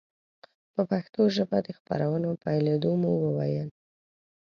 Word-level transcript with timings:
په 0.73 0.81
پښتو 0.91 1.21
ژبه 1.35 1.57
د 1.63 1.67
خپرونو 1.77 2.29
پیلېدو 2.43 2.91
مو 3.01 3.11
وویل. 3.23 3.69